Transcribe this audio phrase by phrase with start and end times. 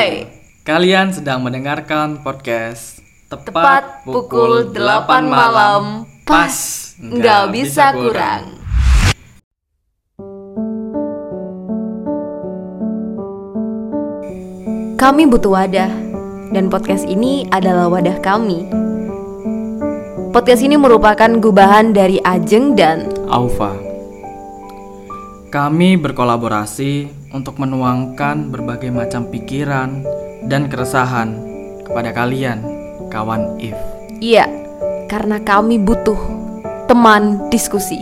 [0.00, 0.24] Hai,
[0.64, 6.56] Kalian sedang mendengarkan podcast tepat pukul 8 malam, pas
[6.96, 8.56] nggak bisa kurang.
[14.96, 15.92] Kami butuh wadah,
[16.56, 18.64] dan podcast ini adalah wadah kami.
[20.32, 23.76] Podcast ini merupakan gubahan dari Ajeng dan Aufa.
[25.52, 30.02] Kami berkolaborasi untuk menuangkan berbagai macam pikiran
[30.50, 31.38] dan keresahan
[31.86, 32.62] kepada kalian,
[33.10, 33.78] kawan If.
[34.18, 34.46] Iya,
[35.06, 36.18] karena kami butuh
[36.90, 37.98] teman diskusi.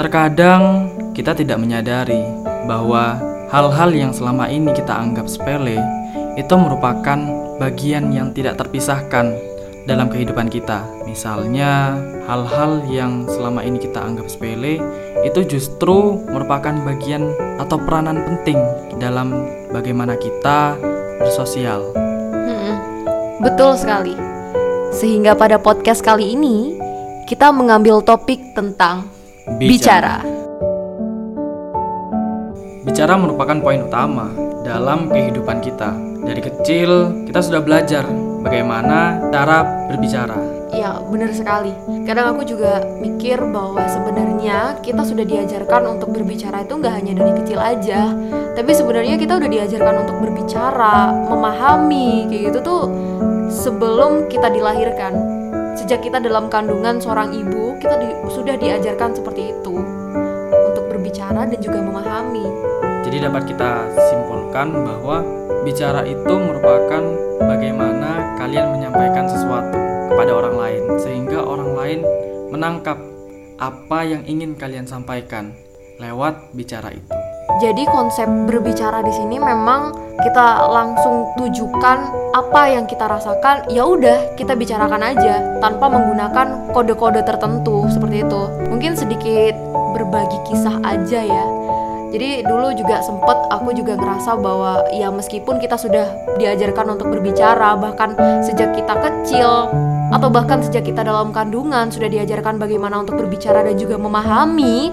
[0.00, 2.24] Terkadang kita tidak menyadari
[2.64, 3.20] bahwa
[3.52, 5.76] hal-hal yang selama ini kita anggap sepele
[6.40, 7.20] itu merupakan
[7.60, 9.36] bagian yang tidak terpisahkan
[9.90, 10.86] dalam kehidupan kita.
[11.02, 11.98] Misalnya,
[12.30, 14.78] hal-hal yang selama ini kita anggap sepele
[15.26, 18.62] itu justru merupakan bagian atau peranan penting
[19.02, 20.78] dalam bagaimana kita
[21.18, 21.90] bersosial.
[22.38, 22.76] Mm-mm.
[23.42, 24.14] Betul sekali.
[24.94, 26.78] Sehingga pada podcast kali ini
[27.26, 29.10] kita mengambil topik tentang
[29.58, 30.22] bicara.
[32.86, 34.30] Bicara merupakan poin utama
[34.62, 35.90] dalam kehidupan kita.
[36.22, 36.90] Dari kecil
[37.26, 40.36] kita sudah belajar bagaimana cara berbicara.
[40.70, 41.74] Ya, benar sekali.
[42.06, 47.32] Kadang aku juga mikir bahwa sebenarnya kita sudah diajarkan untuk berbicara itu nggak hanya dari
[47.42, 48.14] kecil aja,
[48.54, 52.82] tapi sebenarnya kita udah diajarkan untuk berbicara, memahami kayak gitu tuh
[53.50, 55.42] sebelum kita dilahirkan.
[55.74, 59.74] Sejak kita dalam kandungan seorang ibu, kita di- sudah diajarkan seperti itu
[60.54, 62.46] untuk berbicara dan juga memahami.
[63.02, 65.26] Jadi dapat kita simpulkan bahwa
[65.64, 67.02] bicara itu merupakan
[67.44, 69.76] bagaimana kalian menyampaikan sesuatu
[70.12, 72.00] kepada orang lain sehingga orang lain
[72.50, 72.98] menangkap
[73.60, 75.52] apa yang ingin kalian sampaikan
[76.00, 77.12] lewat bicara itu.
[77.60, 79.92] Jadi konsep berbicara di sini memang
[80.24, 81.98] kita langsung tujukan
[82.32, 88.42] apa yang kita rasakan, ya udah kita bicarakan aja tanpa menggunakan kode-kode tertentu seperti itu.
[88.64, 89.52] Mungkin sedikit
[89.92, 91.44] berbagi kisah aja ya.
[92.10, 96.10] Jadi dulu juga sempet aku juga ngerasa bahwa ya meskipun kita sudah
[96.42, 99.70] diajarkan untuk berbicara bahkan sejak kita kecil
[100.10, 104.90] atau bahkan sejak kita dalam kandungan sudah diajarkan bagaimana untuk berbicara dan juga memahami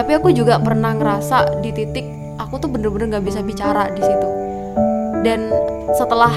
[0.00, 2.06] tapi aku juga pernah ngerasa di titik
[2.40, 4.28] aku tuh bener-bener nggak bisa bicara di situ.
[5.20, 5.52] Dan
[5.92, 6.32] setelah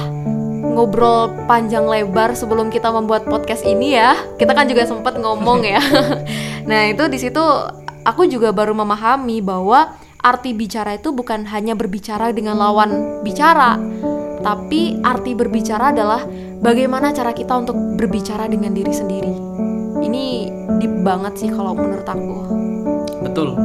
[0.59, 5.79] ngobrol panjang lebar sebelum kita membuat podcast ini ya kita kan juga sempat ngomong ya.
[6.69, 7.41] Nah itu di situ
[8.05, 13.79] aku juga baru memahami bahwa arti bicara itu bukan hanya berbicara dengan lawan bicara
[14.39, 16.23] tapi arti berbicara adalah
[16.63, 19.33] bagaimana cara kita untuk berbicara dengan diri sendiri
[19.99, 22.49] ini deep banget sih kalau menurut aku
[23.19, 23.55] Betul.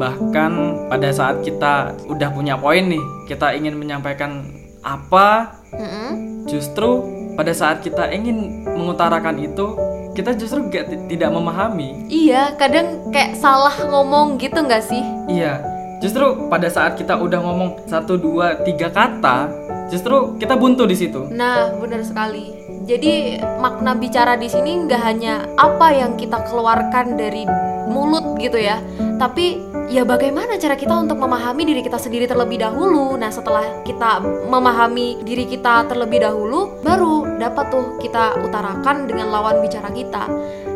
[0.00, 0.52] Bahkan
[0.88, 4.48] pada saat kita udah punya poin nih, kita ingin menyampaikan
[4.80, 6.46] apa, Mm-mm.
[6.48, 7.04] justru
[7.36, 9.76] pada saat kita ingin mengutarakan itu,
[10.16, 12.08] kita justru gak, tidak memahami.
[12.08, 15.04] Iya, kadang kayak salah ngomong gitu nggak sih?
[15.28, 15.60] Iya,
[16.00, 19.52] justru pada saat kita udah ngomong satu dua tiga kata,
[19.92, 21.28] justru kita buntu di situ.
[21.28, 22.56] Nah, benar sekali.
[22.88, 27.44] Jadi makna bicara di sini nggak hanya apa yang kita keluarkan dari
[27.86, 28.80] mulut gitu ya,
[29.20, 33.14] tapi ya bagaimana cara kita untuk memahami diri kita sendiri terlebih dahulu.
[33.20, 39.60] Nah, setelah kita memahami diri kita terlebih dahulu, baru dapat tuh kita utarakan dengan lawan
[39.60, 40.26] bicara kita.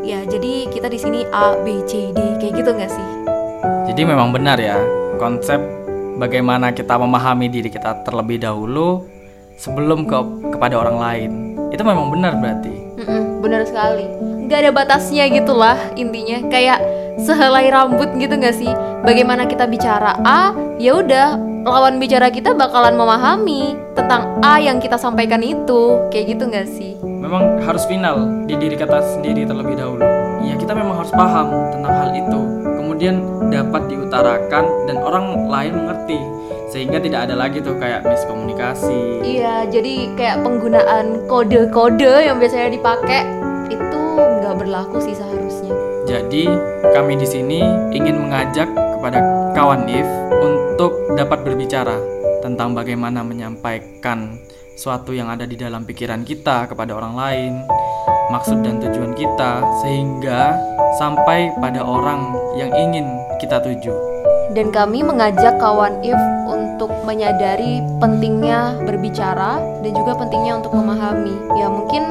[0.05, 3.09] Ya, jadi kita di sini A, B, C, D kayak gitu nggak sih?
[3.89, 4.77] Jadi memang benar ya
[5.21, 5.61] konsep
[6.19, 9.07] bagaimana kita memahami diri kita terlebih dahulu
[9.59, 10.19] sebelum ke
[10.55, 11.31] kepada orang lain.
[11.71, 12.75] Itu memang benar berarti.
[13.03, 14.07] Mm-mm, bener sekali
[14.45, 16.79] nggak ada batasnya gitulah intinya kayak
[17.17, 18.69] sehelai rambut gitu nggak sih
[19.01, 25.01] bagaimana kita bicara A ya udah lawan bicara kita bakalan memahami tentang A yang kita
[25.01, 30.24] sampaikan itu kayak gitu nggak sih Memang harus final di diri kita sendiri terlebih dahulu.
[30.64, 32.40] Kita memang harus paham tentang hal itu.
[32.81, 33.20] Kemudian
[33.52, 36.16] dapat diutarakan dan orang lain mengerti
[36.72, 39.20] sehingga tidak ada lagi tuh kayak miskomunikasi.
[39.20, 43.28] iya jadi kayak penggunaan kode-kode yang biasanya dipakai
[43.69, 44.02] itu
[44.40, 45.76] nggak berlaku sih seharusnya
[46.08, 46.49] Jadi
[46.96, 47.61] kami di sini
[47.93, 49.20] ingin mengajak kepada
[49.52, 50.08] kawan If
[50.40, 52.00] untuk dapat berbicara
[52.40, 54.40] tentang bagaimana menyampaikan
[54.75, 57.52] suatu yang ada di dalam pikiran kita kepada orang lain,
[58.33, 60.56] maksud dan tujuan kita sehingga
[60.99, 63.06] sampai pada orang yang ingin
[63.43, 63.93] kita tuju.
[64.55, 71.35] dan kami mengajak kawan If untuk menyadari pentingnya berbicara dan juga pentingnya untuk memahami.
[71.59, 72.03] Ya mungkin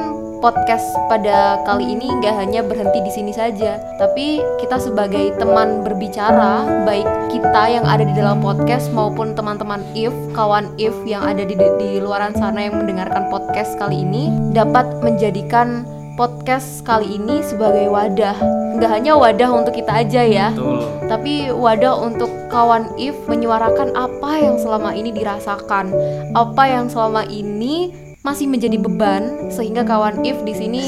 [0.44, 6.84] podcast pada kali ini nggak hanya berhenti di sini saja, tapi kita sebagai teman berbicara,
[6.84, 11.56] baik kita yang ada di dalam podcast maupun teman-teman if, kawan if yang ada di
[11.56, 15.88] di luaran sana yang mendengarkan podcast kali ini dapat menjadikan
[16.20, 18.36] podcast kali ini sebagai wadah
[18.78, 20.78] nggak hanya wadah untuk kita aja ya Betul.
[21.10, 25.90] tapi wadah untuk kawan if menyuarakan apa yang selama ini dirasakan
[26.38, 30.82] apa yang selama ini masih menjadi beban sehingga kawan if di sini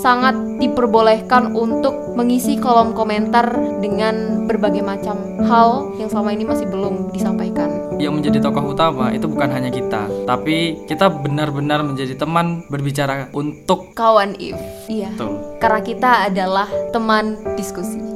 [0.00, 3.52] sangat diperbolehkan untuk mengisi kolom komentar
[3.84, 7.68] dengan berbagai macam hal yang selama ini masih belum disampaikan.
[8.00, 13.92] Yang menjadi tokoh utama itu bukan hanya kita, tapi kita benar-benar menjadi teman berbicara untuk
[13.92, 14.56] Kawan if,
[14.88, 15.12] iya.
[15.12, 15.36] betul.
[15.60, 18.09] Karena kita adalah teman diskusi.